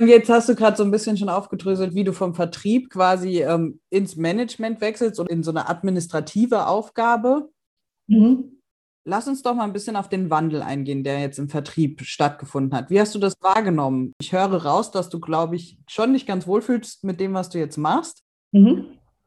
[0.00, 3.80] Jetzt hast du gerade so ein bisschen schon aufgedröselt, wie du vom Vertrieb quasi ähm,
[3.90, 7.50] ins Management wechselst und in so eine administrative Aufgabe.
[8.06, 8.58] Mhm.
[9.04, 12.78] Lass uns doch mal ein bisschen auf den Wandel eingehen, der jetzt im Vertrieb stattgefunden
[12.78, 12.90] hat.
[12.90, 14.12] Wie hast du das wahrgenommen?
[14.20, 17.58] Ich höre raus, dass du, glaube ich, schon nicht ganz wohlfühlst mit dem, was du
[17.58, 18.22] jetzt machst.
[18.52, 18.84] Mhm.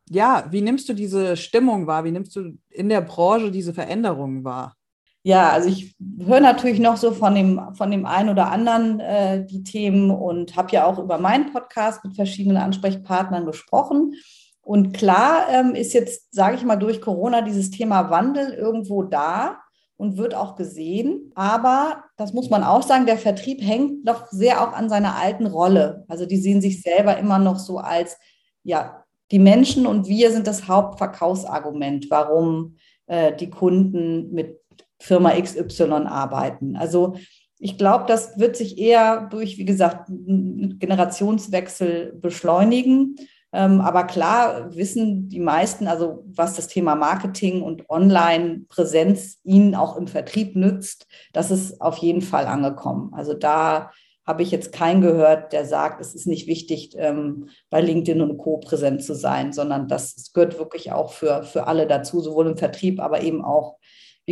[0.09, 2.03] Ja, wie nimmst du diese Stimmung wahr?
[2.03, 4.75] Wie nimmst du in der Branche diese Veränderungen wahr?
[5.23, 9.45] Ja, also ich höre natürlich noch so von dem, von dem einen oder anderen äh,
[9.45, 14.15] die Themen und habe ja auch über meinen Podcast mit verschiedenen Ansprechpartnern gesprochen.
[14.61, 19.59] Und klar ähm, ist jetzt, sage ich mal, durch Corona dieses Thema Wandel irgendwo da
[19.95, 21.31] und wird auch gesehen.
[21.35, 25.45] Aber das muss man auch sagen, der Vertrieb hängt noch sehr auch an seiner alten
[25.45, 26.03] Rolle.
[26.07, 28.17] Also die sehen sich selber immer noch so als,
[28.63, 34.60] ja, die Menschen und wir sind das Hauptverkaufsargument, warum äh, die Kunden mit
[35.01, 36.75] Firma XY arbeiten.
[36.75, 37.15] Also
[37.57, 43.15] ich glaube, das wird sich eher durch, wie gesagt, Generationswechsel beschleunigen.
[43.53, 49.97] Ähm, aber klar wissen die meisten, also was das Thema Marketing und Online-Präsenz ihnen auch
[49.97, 53.11] im Vertrieb nützt, das ist auf jeden Fall angekommen.
[53.13, 53.91] Also da
[54.25, 58.37] habe ich jetzt keinen gehört, der sagt, es ist nicht wichtig, ähm, bei LinkedIn und
[58.37, 58.57] Co.
[58.57, 63.01] präsent zu sein, sondern das gehört wirklich auch für, für alle dazu, sowohl im Vertrieb,
[63.01, 63.77] aber eben auch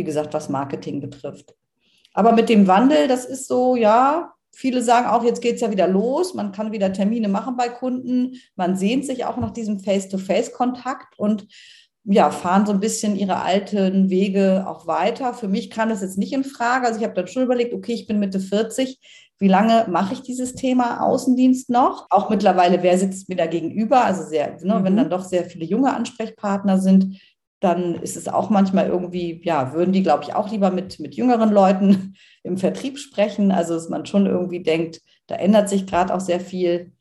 [0.00, 1.54] wie gesagt, was Marketing betrifft.
[2.14, 5.70] Aber mit dem Wandel, das ist so, ja, viele sagen auch, jetzt geht es ja
[5.70, 9.78] wieder los, man kann wieder Termine machen bei Kunden, man sehnt sich auch nach diesem
[9.78, 11.46] Face-to-Face-Kontakt und
[12.04, 15.34] ja, fahren so ein bisschen ihre alten Wege auch weiter.
[15.34, 16.86] Für mich kam das jetzt nicht in Frage.
[16.86, 18.98] Also ich habe dann schon überlegt, okay, ich bin Mitte 40,
[19.38, 22.06] wie lange mache ich dieses Thema Außendienst noch?
[22.10, 24.04] Auch mittlerweile, wer sitzt mir da gegenüber?
[24.04, 24.84] Also sehr, ne, mhm.
[24.84, 27.18] wenn dann doch sehr viele junge Ansprechpartner sind,
[27.60, 31.14] dann ist es auch manchmal irgendwie, ja, würden die, glaube ich, auch lieber mit, mit
[31.14, 33.52] jüngeren Leuten im Vertrieb sprechen.
[33.52, 36.92] Also, dass man schon irgendwie denkt, da ändert sich gerade auch sehr viel.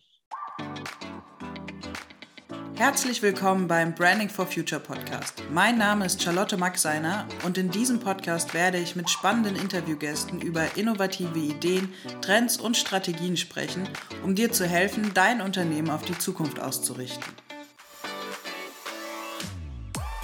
[2.76, 5.44] Herzlich willkommen beim Branding for Future Podcast.
[5.52, 10.78] Mein Name ist Charlotte Maxeiner und in diesem Podcast werde ich mit spannenden Interviewgästen über
[10.78, 13.84] innovative Ideen, Trends und Strategien sprechen,
[14.24, 17.34] um dir zu helfen, dein Unternehmen auf die Zukunft auszurichten.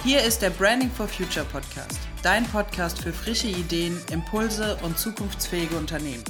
[0.06, 5.76] Hier ist der Branding for Future Podcast, dein Podcast für frische Ideen, Impulse und zukunftsfähige
[5.76, 6.22] Unternehmen.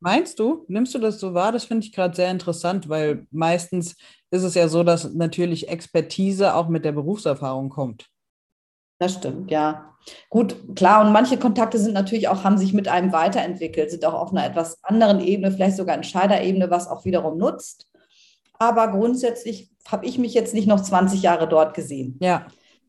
[0.00, 1.52] Meinst du, nimmst du das so wahr?
[1.52, 3.96] Das finde ich gerade sehr interessant, weil meistens
[4.30, 8.10] ist es ja so, dass natürlich Expertise auch mit der Berufserfahrung kommt.
[8.98, 9.96] Das stimmt, ja.
[10.28, 14.12] Gut, klar, und manche Kontakte sind natürlich auch, haben sich mit einem weiterentwickelt, sind auch
[14.12, 17.88] auf einer etwas anderen Ebene, vielleicht sogar Entscheiderebene, was auch wiederum nutzt.
[18.58, 22.18] Aber grundsätzlich habe ich mich jetzt nicht noch 20 Jahre dort gesehen.
[22.20, 22.46] Ja.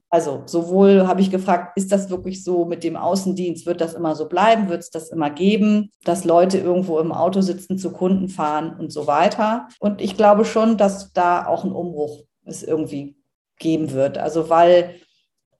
[0.09, 4.15] Also sowohl habe ich gefragt, ist das wirklich so mit dem Außendienst, wird das immer
[4.15, 8.29] so bleiben, wird es das immer geben, dass Leute irgendwo im Auto sitzen, zu Kunden
[8.29, 9.67] fahren und so weiter.
[9.79, 13.17] Und ich glaube schon, dass da auch ein Umbruch es irgendwie
[13.57, 14.17] geben wird.
[14.17, 14.95] Also weil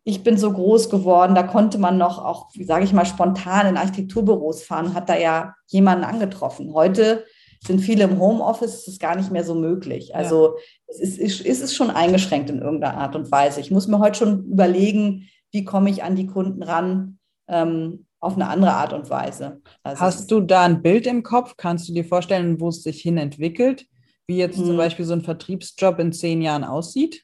[0.05, 3.67] ich bin so groß geworden, da konnte man noch auch, wie sage ich mal, spontan
[3.67, 6.73] in Architekturbüros fahren, hat da ja jemanden angetroffen.
[6.73, 7.25] Heute
[7.65, 10.15] sind viele im Homeoffice, ist es gar nicht mehr so möglich.
[10.15, 10.63] Also ja.
[10.87, 13.59] es, ist, ist, es schon eingeschränkt in irgendeiner Art und Weise.
[13.59, 18.35] Ich muss mir heute schon überlegen, wie komme ich an die Kunden ran ähm, auf
[18.35, 19.61] eine andere Art und Weise.
[19.83, 21.55] Also Hast du da ein Bild im Kopf?
[21.57, 23.85] Kannst du dir vorstellen, wo es sich hin entwickelt?
[24.27, 24.77] Wie jetzt zum hm.
[24.77, 27.23] Beispiel so ein Vertriebsjob in zehn Jahren aussieht?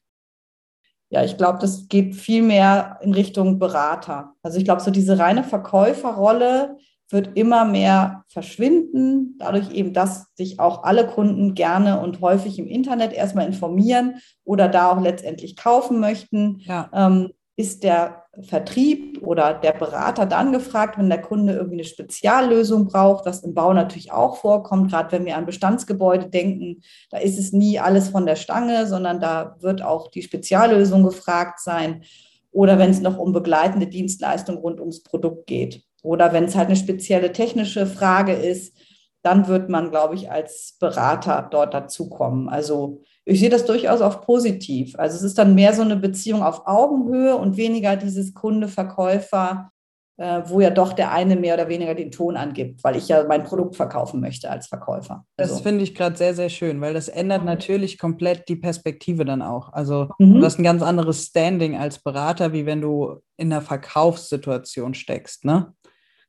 [1.10, 4.34] Ja, ich glaube, das geht viel mehr in Richtung Berater.
[4.44, 6.78] Also ich glaube, so diese reine Verkäuferrolle,
[7.14, 12.68] wird immer mehr verschwinden, dadurch eben, dass sich auch alle Kunden gerne und häufig im
[12.68, 16.60] Internet erstmal informieren oder da auch letztendlich kaufen möchten.
[16.66, 16.90] Ja.
[16.94, 22.88] Ähm, ist der Vertrieb oder der Berater dann gefragt, wenn der Kunde irgendwie eine Speziallösung
[22.88, 27.38] braucht, was im Bau natürlich auch vorkommt, gerade wenn wir an Bestandsgebäude denken, da ist
[27.38, 32.04] es nie alles von der Stange, sondern da wird auch die Speziallösung gefragt sein
[32.52, 35.84] oder wenn es noch um begleitende Dienstleistungen rund ums Produkt geht.
[36.02, 38.76] Oder wenn es halt eine spezielle technische Frage ist,
[39.24, 42.50] dann wird man, glaube ich, als Berater dort dazukommen.
[42.50, 44.96] Also ich sehe das durchaus auch positiv.
[44.98, 49.72] Also es ist dann mehr so eine Beziehung auf Augenhöhe und weniger dieses Kunde-Verkäufer,
[50.18, 53.24] äh, wo ja doch der eine mehr oder weniger den Ton angibt, weil ich ja
[53.28, 55.24] mein Produkt verkaufen möchte als Verkäufer.
[55.38, 55.54] Also.
[55.54, 59.44] Das finde ich gerade sehr, sehr schön, weil das ändert natürlich komplett die Perspektive dann
[59.44, 59.72] auch.
[59.72, 60.40] Also mhm.
[60.40, 65.46] du hast ein ganz anderes Standing als Berater, wie wenn du in einer Verkaufssituation steckst,
[65.46, 65.74] ne?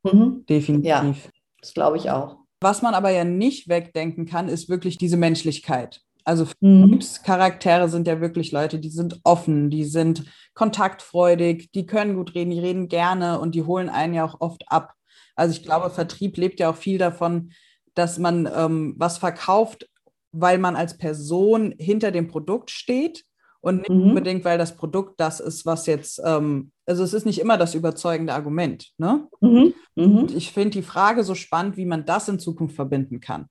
[0.02, 0.44] Mhm.
[0.48, 0.88] Definitiv.
[0.88, 1.14] Ja,
[1.60, 2.36] das glaube ich auch.
[2.60, 6.00] Was man aber ja nicht wegdenken kann, ist wirklich diese Menschlichkeit.
[6.24, 7.00] Also mhm.
[7.24, 12.50] Charaktere sind ja wirklich Leute, die sind offen, die sind kontaktfreudig, die können gut reden,
[12.50, 14.94] die reden gerne und die holen einen ja auch oft ab.
[15.34, 17.52] Also ich glaube, Vertrieb lebt ja auch viel davon,
[17.94, 19.88] dass man ähm, was verkauft,
[20.30, 23.24] weil man als Person hinter dem Produkt steht
[23.62, 24.08] und nicht mhm.
[24.08, 27.74] unbedingt, weil das Produkt das ist, was jetzt, ähm, also es ist nicht immer das
[27.74, 28.90] überzeugende Argument.
[28.98, 29.28] Ne?
[29.40, 29.72] Mhm.
[29.94, 30.26] Mhm.
[30.36, 33.46] ich finde die Frage so spannend, wie man das in Zukunft verbinden kann.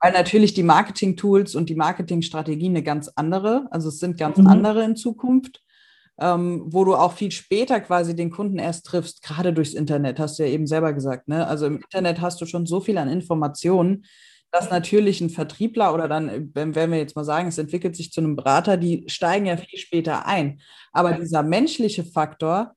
[0.00, 4.48] Weil natürlich die Marketing-Tools und die Marketingstrategien eine ganz andere, also es sind ganz mhm.
[4.48, 5.62] andere in Zukunft,
[6.18, 10.38] ähm, wo du auch viel später quasi den Kunden erst triffst, gerade durchs Internet, hast
[10.38, 11.28] du ja eben selber gesagt.
[11.28, 11.46] Ne?
[11.46, 14.04] Also im Internet hast du schon so viel an Informationen,
[14.54, 18.12] dass natürlich ein Vertriebler oder dann, wenn, wenn wir jetzt mal sagen, es entwickelt sich
[18.12, 20.60] zu einem Berater, die steigen ja viel später ein.
[20.92, 22.72] Aber dieser menschliche Faktor,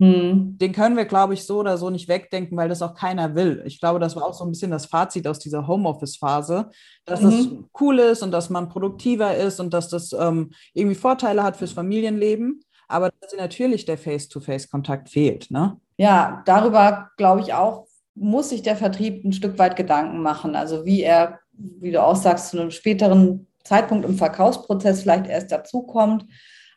[0.00, 0.56] hm.
[0.56, 3.64] den können wir, glaube ich, so oder so nicht wegdenken, weil das auch keiner will.
[3.66, 6.70] Ich glaube, das war auch so ein bisschen das Fazit aus dieser Homeoffice-Phase,
[7.06, 7.30] dass mhm.
[7.30, 7.48] das
[7.80, 11.72] cool ist und dass man produktiver ist und dass das ähm, irgendwie Vorteile hat fürs
[11.72, 15.50] Familienleben, aber dass natürlich der Face-to-Face-Kontakt fehlt.
[15.50, 15.80] Ne?
[15.96, 17.85] Ja, darüber glaube ich auch,
[18.16, 20.56] muss sich der Vertrieb ein Stück weit Gedanken machen.
[20.56, 25.52] Also wie er, wie du auch sagst, zu einem späteren Zeitpunkt im Verkaufsprozess vielleicht erst
[25.52, 26.24] dazukommt.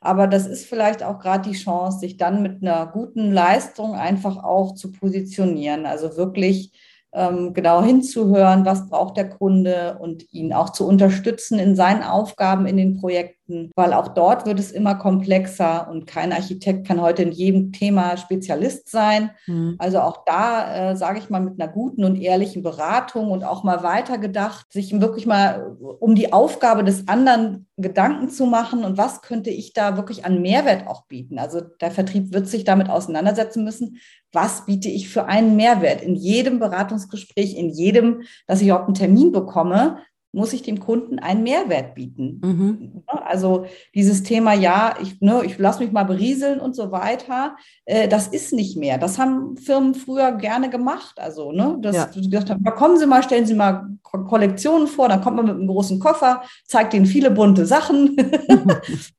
[0.02, 4.44] Aber das ist vielleicht auch gerade die Chance, sich dann mit einer guten Leistung einfach
[4.44, 5.86] auch zu positionieren.
[5.86, 6.72] Also wirklich
[7.12, 12.66] ähm, genau hinzuhören, was braucht der Kunde und ihn auch zu unterstützen in seinen Aufgaben
[12.66, 13.39] in den Projekten,
[13.76, 18.18] weil auch dort wird es immer komplexer und kein Architekt kann heute in jedem Thema
[18.18, 19.32] Spezialist sein.
[19.48, 19.76] Mhm.
[19.78, 23.64] Also auch da, äh, sage ich mal, mit einer guten und ehrlichen Beratung und auch
[23.64, 29.22] mal weitergedacht, sich wirklich mal um die Aufgabe des anderen Gedanken zu machen und was
[29.22, 31.40] könnte ich da wirklich an Mehrwert auch bieten.
[31.40, 34.00] Also der Vertrieb wird sich damit auseinandersetzen müssen,
[34.32, 38.96] was biete ich für einen Mehrwert in jedem Beratungsgespräch, in jedem, dass ich überhaupt einen
[38.96, 40.00] Termin bekomme,
[40.32, 42.40] muss ich dem Kunden einen Mehrwert bieten.
[42.44, 43.04] Mhm.
[43.08, 43.66] Also
[43.96, 47.56] dieses Thema, ja, ich, ne, ich lasse mich mal berieseln und so weiter,
[47.86, 48.98] äh, das ist nicht mehr.
[48.98, 51.20] Das haben Firmen früher gerne gemacht.
[51.20, 52.06] Also, ne, dass ja.
[52.06, 55.56] die gesagt haben, kommen Sie mal, stellen Sie mal Kollektionen vor, dann kommt man mit
[55.56, 58.10] einem großen Koffer, zeigt Ihnen viele bunte Sachen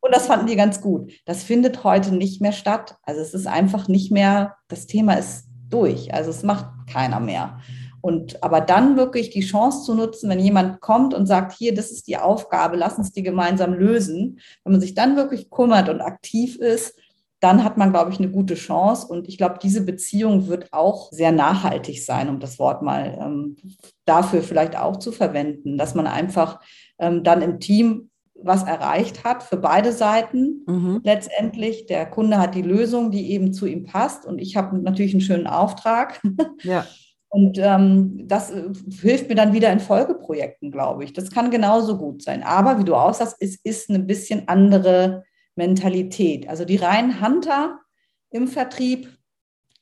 [0.01, 1.13] und das fanden die ganz gut.
[1.27, 2.97] Das findet heute nicht mehr statt.
[3.03, 6.13] Also es ist einfach nicht mehr, das Thema ist durch.
[6.13, 7.61] Also es macht keiner mehr.
[8.03, 11.91] Und aber dann wirklich die Chance zu nutzen, wenn jemand kommt und sagt, hier, das
[11.91, 14.41] ist die Aufgabe, lass uns die gemeinsam lösen.
[14.65, 16.95] Wenn man sich dann wirklich kümmert und aktiv ist,
[17.41, 19.07] dann hat man, glaube ich, eine gute Chance.
[19.07, 23.57] Und ich glaube, diese Beziehung wird auch sehr nachhaltig sein, um das Wort mal ähm,
[24.05, 26.61] dafür vielleicht auch zu verwenden, dass man einfach
[26.99, 28.11] ähm, dann im Team
[28.43, 30.65] was erreicht hat für beide Seiten.
[30.67, 31.01] Mhm.
[31.03, 34.25] Letztendlich, der Kunde hat die Lösung, die eben zu ihm passt.
[34.27, 36.21] Und ich habe natürlich einen schönen Auftrag.
[36.63, 36.87] Ja.
[37.33, 38.65] Und ähm, das äh,
[39.01, 41.13] hilft mir dann wieder in Folgeprojekten, glaube ich.
[41.13, 42.43] Das kann genauso gut sein.
[42.43, 45.23] Aber wie du auch sagst, es ist eine bisschen andere
[45.55, 46.49] Mentalität.
[46.49, 47.79] Also die reinen Hunter
[48.31, 49.09] im Vertrieb,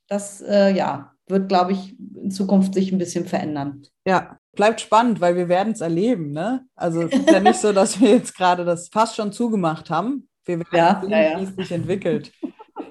[0.09, 3.83] das äh, ja, wird, glaube ich, in Zukunft sich ein bisschen verändern.
[4.07, 6.33] Ja, bleibt spannend, weil wir werden es erleben.
[6.33, 6.67] Ne?
[6.75, 10.29] Also es ist ja nicht so, dass wir jetzt gerade das fast schon zugemacht haben.
[10.45, 11.41] Wir werden ja, sehen, ja, ja.
[11.41, 12.33] wie es sich entwickelt.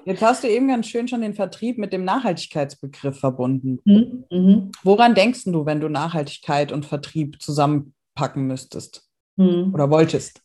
[0.08, 3.78] Jetzt hast du eben ganz schön schon den Vertrieb mit dem Nachhaltigkeitsbegriff verbunden.
[3.84, 4.24] Mhm.
[4.30, 4.70] mhm.
[4.82, 9.06] Woran denkst du, wenn du Nachhaltigkeit und Vertrieb zusammenpacken müsstest
[9.36, 9.74] mhm.
[9.74, 10.40] oder wolltest?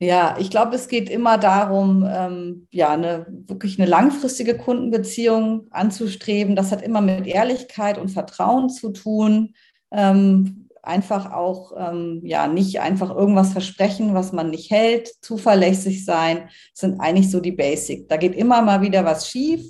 [0.00, 6.56] Ja, ich glaube, es geht immer darum, ähm, ja, eine wirklich eine langfristige Kundenbeziehung anzustreben.
[6.56, 9.54] Das hat immer mit Ehrlichkeit und Vertrauen zu tun.
[9.92, 16.48] Ähm, einfach auch ähm, ja nicht einfach irgendwas versprechen, was man nicht hält, zuverlässig sein,
[16.74, 18.08] sind eigentlich so die Basic.
[18.08, 19.62] Da geht immer mal wieder was schief.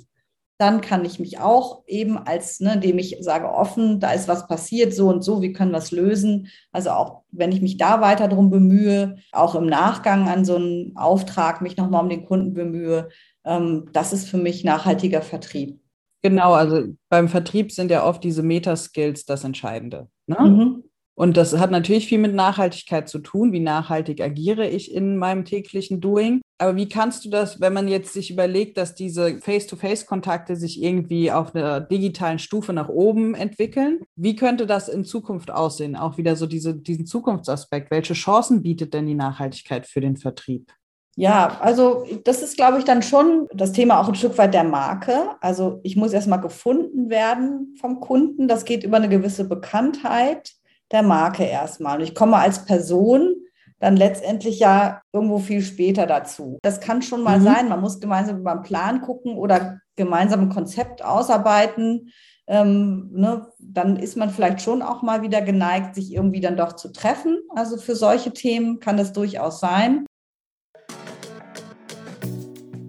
[0.59, 4.47] Dann kann ich mich auch eben als, ne, indem ich sage offen, da ist was
[4.47, 6.47] passiert, so und so, wie können wir es lösen?
[6.71, 10.95] Also auch wenn ich mich da weiter darum bemühe, auch im Nachgang an so einen
[10.95, 13.09] Auftrag mich nochmal um den Kunden bemühe,
[13.45, 15.79] ähm, das ist für mich nachhaltiger Vertrieb.
[16.21, 20.07] Genau, also beim Vertrieb sind ja oft diese Metaskills das Entscheidende.
[20.27, 20.37] Ne?
[20.39, 20.83] Mhm.
[21.15, 23.51] Und das hat natürlich viel mit Nachhaltigkeit zu tun.
[23.51, 26.41] Wie nachhaltig agiere ich in meinem täglichen Doing?
[26.57, 31.31] Aber wie kannst du das, wenn man jetzt sich überlegt, dass diese Face-to-Face-Kontakte sich irgendwie
[31.31, 34.01] auf einer digitalen Stufe nach oben entwickeln?
[34.15, 35.95] Wie könnte das in Zukunft aussehen?
[35.95, 37.91] Auch wieder so diese, diesen Zukunftsaspekt.
[37.91, 40.71] Welche Chancen bietet denn die Nachhaltigkeit für den Vertrieb?
[41.15, 44.63] Ja, also das ist, glaube ich, dann schon das Thema auch ein Stück weit der
[44.63, 45.35] Marke.
[45.41, 48.47] Also ich muss erstmal gefunden werden vom Kunden.
[48.47, 50.53] Das geht über eine gewisse Bekanntheit
[50.93, 51.97] der Marke erstmal.
[51.97, 53.35] Und ich komme als Person
[53.79, 56.57] dann letztendlich ja irgendwo viel später dazu.
[56.61, 57.43] Das kann schon mal mhm.
[57.43, 62.09] sein, man muss gemeinsam über einen Plan gucken oder gemeinsam ein Konzept ausarbeiten.
[62.47, 66.73] Ähm, ne, dann ist man vielleicht schon auch mal wieder geneigt, sich irgendwie dann doch
[66.73, 67.39] zu treffen.
[67.55, 70.05] Also für solche Themen kann das durchaus sein.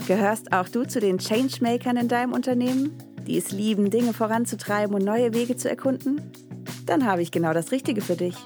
[0.06, 2.96] Gehörst auch du zu den Changemakern in deinem Unternehmen?
[3.25, 6.20] die es lieben, Dinge voranzutreiben und neue Wege zu erkunden?
[6.86, 8.36] Dann habe ich genau das Richtige für dich.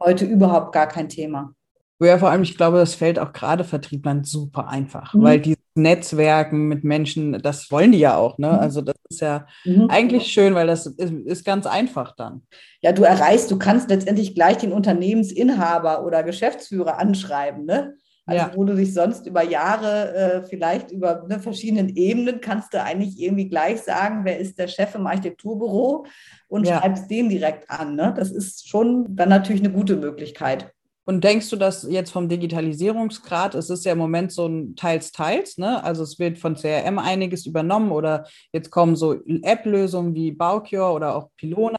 [0.00, 1.54] heute überhaupt gar kein Thema.
[2.00, 5.22] Ja, vor allem, ich glaube, das fällt auch gerade Vertrieblern super einfach, mhm.
[5.22, 8.38] weil dieses Netzwerken mit Menschen, das wollen die ja auch.
[8.38, 8.48] Ne?
[8.48, 8.58] Mhm.
[8.58, 9.88] Also das ist ja mhm.
[9.88, 12.42] eigentlich schön, weil das ist, ist, ganz einfach dann.
[12.82, 17.94] Ja, du erreichst, du kannst letztendlich gleich den Unternehmensinhaber oder Geschäftsführer anschreiben, ne?
[18.26, 18.52] Also ja.
[18.54, 23.18] wo du dich sonst über Jahre, äh, vielleicht über ne, verschiedenen Ebenen, kannst du eigentlich
[23.18, 26.04] irgendwie gleich sagen, wer ist der Chef im Architekturbüro
[26.46, 26.78] und ja.
[26.78, 27.96] schreibst den direkt an.
[27.96, 28.12] Ne?
[28.14, 30.74] Das ist schon dann natürlich eine gute Möglichkeit.
[31.08, 35.56] Und denkst du, dass jetzt vom Digitalisierungsgrad, es ist ja im Moment so ein Teils-Teils,
[35.56, 35.82] ne?
[35.82, 41.16] Also es wird von CRM einiges übernommen oder jetzt kommen so App-Lösungen wie Baucure oder
[41.16, 41.78] auch Pilona.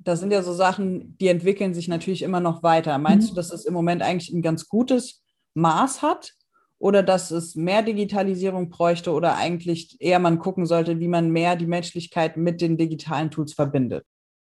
[0.00, 2.98] Das sind ja so Sachen, die entwickeln sich natürlich immer noch weiter.
[2.98, 3.30] Meinst mhm.
[3.30, 5.22] du, dass es im Moment eigentlich ein ganz gutes
[5.54, 6.32] Maß hat?
[6.80, 11.54] Oder dass es mehr Digitalisierung bräuchte oder eigentlich eher man gucken sollte, wie man mehr
[11.54, 14.04] die Menschlichkeit mit den digitalen Tools verbindet?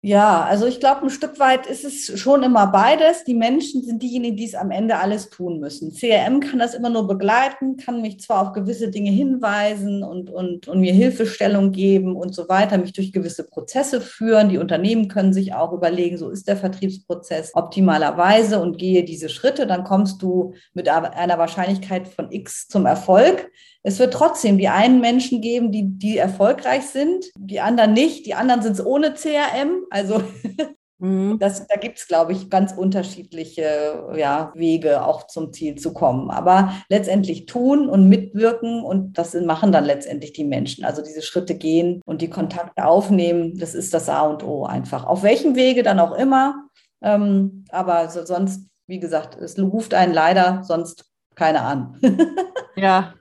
[0.05, 3.23] Ja, also ich glaube, ein Stück weit ist es schon immer beides.
[3.23, 5.95] Die Menschen sind diejenigen, die es am Ende alles tun müssen.
[5.95, 10.67] CRM kann das immer nur begleiten, kann mich zwar auf gewisse Dinge hinweisen und, und,
[10.67, 14.49] und mir Hilfestellung geben und so weiter, mich durch gewisse Prozesse führen.
[14.49, 19.65] Die Unternehmen können sich auch überlegen, so ist der Vertriebsprozess optimalerweise und gehe diese Schritte,
[19.65, 23.49] dann kommst du mit einer Wahrscheinlichkeit von X zum Erfolg.
[23.85, 28.25] Es wird trotzdem die einen Menschen geben, die, die erfolgreich sind, die anderen nicht.
[28.25, 29.83] Die anderen sind es ohne CRM.
[29.91, 30.23] Also
[30.97, 31.37] mhm.
[31.37, 36.31] das, da gibt es, glaube ich, ganz unterschiedliche ja, Wege, auch zum Ziel zu kommen.
[36.31, 40.83] Aber letztendlich tun und mitwirken und das machen dann letztendlich die Menschen.
[40.83, 45.05] Also diese Schritte gehen und die Kontakte aufnehmen, das ist das A und O einfach.
[45.05, 46.69] Auf welchem Wege dann auch immer.
[47.03, 52.01] Ähm, aber so, sonst, wie gesagt, es ruft einen leider sonst keiner an.
[52.75, 53.13] ja,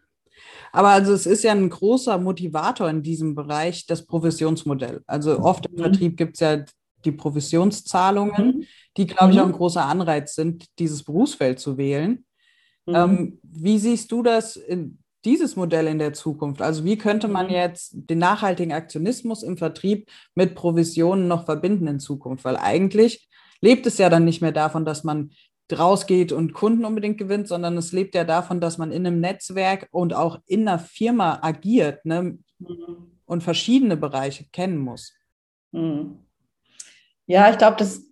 [0.74, 5.02] aber also es ist ja ein großer Motivator in diesem Bereich, das Provisionsmodell.
[5.06, 5.78] Also oft im mhm.
[5.78, 6.64] Vertrieb gibt es ja
[7.04, 8.64] die Provisionszahlungen, mhm.
[8.96, 9.56] die, glaube ich, auch ein mhm.
[9.56, 12.24] großer Anreiz sind, dieses Berufsfeld zu wählen.
[12.86, 12.94] Mhm.
[12.94, 16.60] Ähm, wie siehst du das in dieses Modell in der Zukunft?
[16.60, 22.00] Also wie könnte man jetzt den nachhaltigen Aktionismus im Vertrieb mit Provisionen noch verbinden in
[22.00, 22.44] Zukunft?
[22.44, 23.28] Weil eigentlich
[23.60, 25.30] lebt es ja dann nicht mehr davon, dass man
[25.72, 29.88] rausgeht und Kunden unbedingt gewinnt, sondern es lebt ja davon, dass man in einem Netzwerk
[29.90, 32.38] und auch in einer Firma agiert ne?
[32.58, 33.10] Mhm.
[33.24, 35.12] und verschiedene Bereiche kennen muss.
[35.72, 36.18] Mhm.
[37.26, 38.02] Ja, ich glaube, das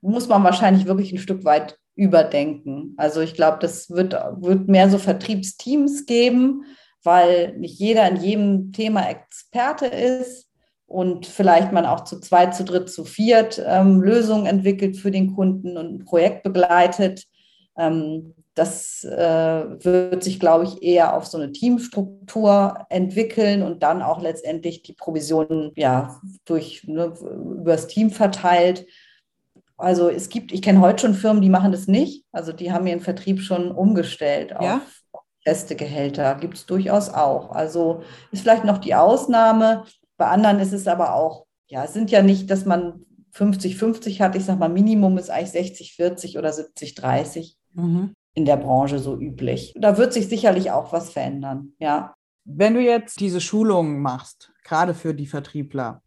[0.00, 2.94] muss man wahrscheinlich wirklich ein Stück weit überdenken.
[2.96, 6.64] Also ich glaube, das wird, wird mehr so Vertriebsteams geben,
[7.02, 10.48] weil nicht jeder in jedem Thema Experte ist
[10.86, 15.34] und vielleicht man auch zu zweit, zu dritt, zu viert ähm, Lösungen entwickelt für den
[15.34, 17.24] Kunden und ein Projekt begleitet.
[17.76, 24.00] Ähm, das äh, wird sich, glaube ich, eher auf so eine Teamstruktur entwickeln und dann
[24.00, 27.12] auch letztendlich die Provisionen ja durch ne,
[27.58, 28.86] übers Team verteilt.
[29.76, 32.24] Also es gibt, ich kenne heute schon Firmen, die machen das nicht.
[32.32, 34.76] Also die haben ihren Vertrieb schon umgestellt ja?
[34.76, 36.34] auf feste Gehälter.
[36.36, 37.50] Gibt es durchaus auch.
[37.50, 38.02] Also
[38.32, 39.84] ist vielleicht noch die Ausnahme,
[40.16, 43.04] bei anderen ist es aber auch, ja, es sind ja nicht, dass man
[43.34, 44.36] 50-50 hat.
[44.36, 48.14] Ich sage mal, Minimum ist eigentlich 60-40 oder 70-30 mhm.
[48.34, 49.74] in der Branche so üblich.
[49.76, 52.14] Da wird sich sicherlich auch was verändern, ja.
[52.44, 56.02] Wenn du jetzt diese Schulungen machst, gerade für die Vertriebler,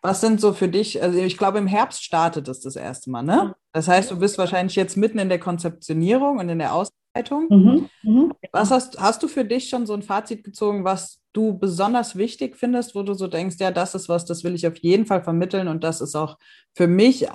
[0.00, 3.22] Was sind so für dich, also ich glaube, im Herbst startet es das erste Mal,
[3.22, 3.54] ne?
[3.72, 7.46] Das heißt, du bist wahrscheinlich jetzt mitten in der Konzeptionierung und in der Ausarbeitung.
[7.48, 7.88] Mhm.
[8.02, 8.32] Mhm.
[8.52, 12.56] Was hast, hast du für dich schon so ein Fazit gezogen, was du besonders wichtig
[12.56, 15.22] findest, wo du so denkst, ja, das ist was, das will ich auf jeden Fall
[15.22, 16.36] vermitteln und das ist auch
[16.74, 17.26] für mich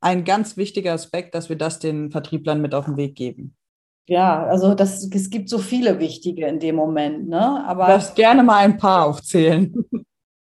[0.00, 3.56] ein ganz wichtiger Aspekt, dass wir das den Vertrieblern mit auf den Weg geben?
[4.06, 7.66] Ja, also das, es gibt so viele wichtige in dem Moment, ne?
[7.66, 9.74] Aber du darfst gerne mal ein paar aufzählen.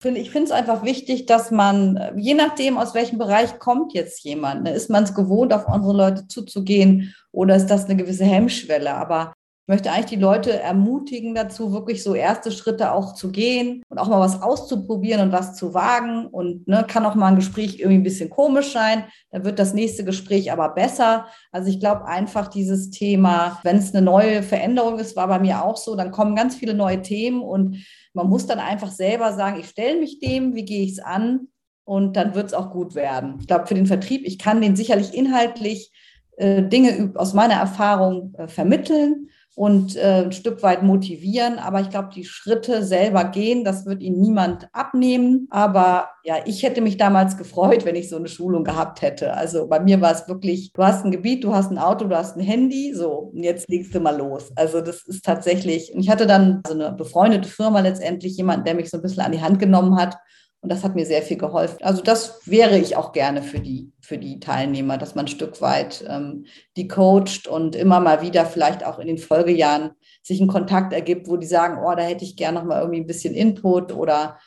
[0.03, 4.63] Ich finde es einfach wichtig, dass man, je nachdem, aus welchem Bereich kommt jetzt jemand,
[4.63, 8.93] ne, ist man es gewohnt, auf unsere Leute zuzugehen oder ist das eine gewisse Hemmschwelle?
[8.93, 9.33] Aber
[9.67, 14.07] möchte eigentlich die Leute ermutigen dazu, wirklich so erste Schritte auch zu gehen und auch
[14.07, 16.25] mal was auszuprobieren und was zu wagen.
[16.27, 19.03] Und ne, kann auch mal ein Gespräch irgendwie ein bisschen komisch sein.
[19.29, 21.27] Dann wird das nächste Gespräch aber besser.
[21.51, 25.63] Also ich glaube einfach dieses Thema, wenn es eine neue Veränderung ist, war bei mir
[25.65, 29.59] auch so, dann kommen ganz viele neue Themen und man muss dann einfach selber sagen,
[29.59, 31.49] ich stelle mich dem, wie gehe ich es an?
[31.83, 33.35] Und dann wird es auch gut werden.
[33.41, 35.91] Ich glaube, für den Vertrieb, ich kann den sicherlich inhaltlich
[36.37, 41.57] äh, Dinge aus meiner Erfahrung äh, vermitteln und äh, ein Stück weit motivieren.
[41.57, 45.47] Aber ich glaube, die Schritte selber gehen, das wird ihnen niemand abnehmen.
[45.49, 49.33] Aber ja, ich hätte mich damals gefreut, wenn ich so eine Schulung gehabt hätte.
[49.33, 52.15] Also bei mir war es wirklich, du hast ein Gebiet, du hast ein Auto, du
[52.15, 54.51] hast ein Handy, so, und jetzt legst du mal los.
[54.55, 58.75] Also das ist tatsächlich, und ich hatte dann so eine befreundete Firma letztendlich, jemand, der
[58.75, 60.17] mich so ein bisschen an die Hand genommen hat
[60.61, 61.77] und das hat mir sehr viel geholfen.
[61.81, 65.61] Also das wäre ich auch gerne für die, für die Teilnehmer, dass man ein Stück
[65.61, 66.45] weit ähm,
[66.75, 69.91] die coacht und immer mal wieder vielleicht auch in den Folgejahren
[70.23, 73.01] sich ein Kontakt ergibt, wo die sagen, oh, da hätte ich gerne noch mal irgendwie
[73.01, 74.39] ein bisschen Input oder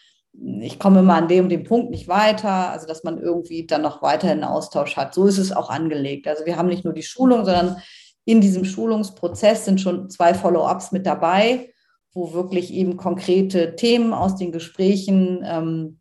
[0.60, 2.70] ich komme mal an dem und dem Punkt nicht weiter.
[2.70, 5.14] Also dass man irgendwie dann noch weiterhin Austausch hat.
[5.14, 6.26] So ist es auch angelegt.
[6.26, 7.76] Also wir haben nicht nur die Schulung, sondern
[8.24, 11.72] in diesem Schulungsprozess sind schon zwei Follow-ups mit dabei,
[12.12, 16.00] wo wirklich eben konkrete Themen aus den Gesprächen ähm,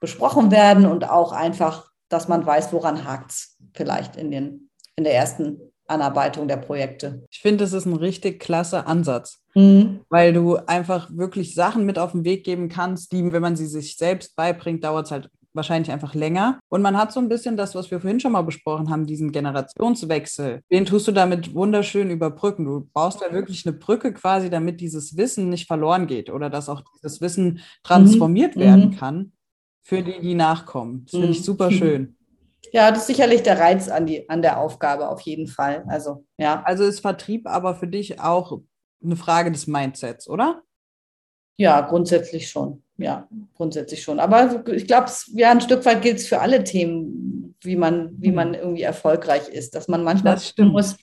[0.00, 5.04] besprochen werden und auch einfach, dass man weiß, woran hakt es vielleicht in, den, in
[5.04, 7.24] der ersten Anarbeitung der Projekte.
[7.30, 10.00] Ich finde, das ist ein richtig klasse Ansatz, mhm.
[10.08, 13.66] weil du einfach wirklich Sachen mit auf den Weg geben kannst, die, wenn man sie
[13.66, 16.60] sich selbst beibringt, dauert es halt wahrscheinlich einfach länger.
[16.68, 19.32] Und man hat so ein bisschen das, was wir vorhin schon mal besprochen haben, diesen
[19.32, 20.60] Generationswechsel.
[20.70, 22.64] Den tust du damit wunderschön überbrücken.
[22.66, 26.68] Du baust da wirklich eine Brücke quasi, damit dieses Wissen nicht verloren geht oder dass
[26.68, 28.60] auch dieses Wissen transformiert mhm.
[28.60, 28.96] werden mhm.
[28.96, 29.32] kann
[29.88, 31.04] für die, die nachkommen.
[31.04, 31.44] Das finde ich mhm.
[31.44, 32.14] super schön.
[32.70, 35.84] Ja, das ist sicherlich der Reiz an, die, an der Aufgabe, auf jeden Fall.
[35.88, 36.62] Also, ja.
[36.66, 38.60] Also ist Vertrieb aber für dich auch
[39.02, 40.60] eine Frage des Mindsets, oder?
[41.56, 42.82] Ja, grundsätzlich schon.
[42.98, 44.20] Ja, grundsätzlich schon.
[44.20, 48.32] Aber ich glaube, ja, ein Stück weit gilt es für alle Themen, wie man, wie
[48.32, 50.96] man irgendwie erfolgreich ist, dass man manchmal das muss,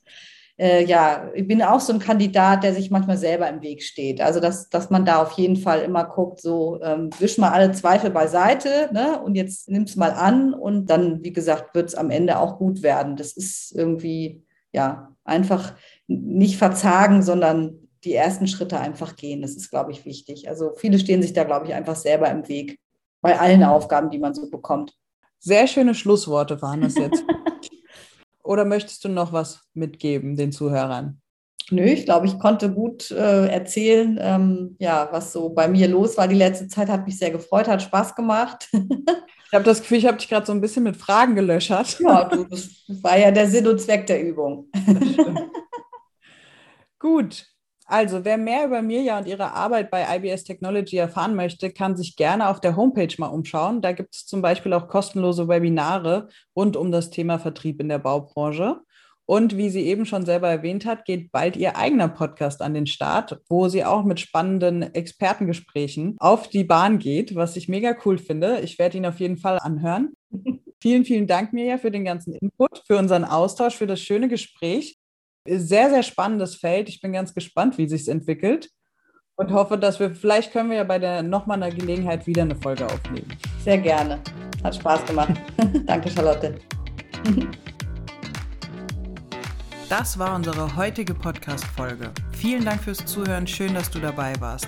[0.58, 4.22] äh, ja, ich bin auch so ein Kandidat, der sich manchmal selber im Weg steht.
[4.22, 7.74] Also, dass, dass man da auf jeden Fall immer guckt, so ähm, wisch mal alle
[7.74, 9.22] Zweifel beiseite ne?
[9.22, 12.58] und jetzt nimm es mal an und dann, wie gesagt, wird es am Ende auch
[12.58, 13.18] gut werden.
[13.18, 15.74] Das ist irgendwie, ja, einfach
[16.08, 19.42] nicht verzagen, sondern die ersten Schritte einfach gehen.
[19.42, 20.48] Das ist, glaube ich, wichtig.
[20.48, 22.80] Also viele stehen sich da, glaube ich, einfach selber im Weg
[23.22, 24.94] bei allen Aufgaben, die man so bekommt.
[25.40, 27.24] Sehr schöne Schlussworte waren das jetzt.
[28.46, 31.22] Oder möchtest du noch was mitgeben den Zuhörern?
[31.72, 36.16] Nö, ich glaube, ich konnte gut äh, erzählen, ähm, ja, was so bei mir los
[36.16, 36.28] war.
[36.28, 38.70] Die letzte Zeit hat mich sehr gefreut, hat Spaß gemacht.
[38.74, 42.00] ich habe das Gefühl, ich habe dich gerade so ein bisschen mit Fragen gelöchert.
[42.00, 42.70] Ja, du, das
[43.02, 44.70] war ja der Sinn und Zweck der Übung.
[47.00, 47.48] gut,
[47.88, 52.16] also, wer mehr über Mirja und ihre Arbeit bei IBS Technology erfahren möchte, kann sich
[52.16, 53.82] gerne auf der Homepage mal umschauen.
[53.82, 58.00] Da gibt es zum Beispiel auch kostenlose Webinare rund um das Thema Vertrieb in der
[58.00, 58.82] Baubranche.
[59.28, 62.88] Und wie sie eben schon selber erwähnt hat, geht bald ihr eigener Podcast an den
[62.88, 68.18] Start, wo sie auch mit spannenden Expertengesprächen auf die Bahn geht, was ich mega cool
[68.18, 68.62] finde.
[68.62, 70.14] Ich werde ihn auf jeden Fall anhören.
[70.82, 74.98] vielen, vielen Dank, Mirja, für den ganzen Input, für unseren Austausch, für das schöne Gespräch
[75.48, 76.90] sehr, sehr spannendes Feld.
[76.90, 78.70] Ich bin ganz gespannt, wie sich es entwickelt
[79.36, 82.56] und hoffe, dass wir, vielleicht können wir ja bei der nochmal einer Gelegenheit wieder eine
[82.56, 83.28] Folge aufnehmen.
[83.64, 84.20] Sehr gerne.
[84.64, 85.34] Hat Spaß gemacht.
[85.86, 86.56] Danke, Charlotte.
[89.90, 92.12] Das war unsere heutige Podcast-Folge.
[92.32, 93.46] Vielen Dank fürs Zuhören.
[93.46, 94.68] Schön, dass du dabei warst.